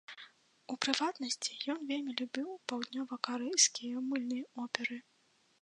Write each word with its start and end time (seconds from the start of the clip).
У 0.73 0.77
прыватнасці, 0.85 1.51
ён 1.75 1.79
вельмі 1.91 2.11
любіў 2.21 2.49
паўднёвакарэйскія 2.71 4.03
мыльныя 4.11 4.45
оперы. 4.69 5.03